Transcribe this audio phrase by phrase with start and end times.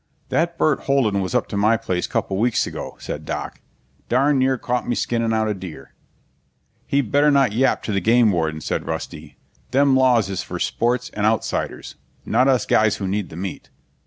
[0.29, 3.61] "That Burt Holden was up to my place couple weeks ago," said Doc.
[4.09, 5.93] "Darn near caught me skinning out a deer."
[6.87, 9.37] "He better not yap to the game warden," said Rusty.
[9.69, 13.69] "Them laws is for sports and Outsiders, not us guys who need the meat."